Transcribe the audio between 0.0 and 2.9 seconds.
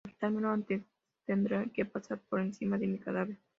Para quitármelo, antes tendrás que pasar por encima de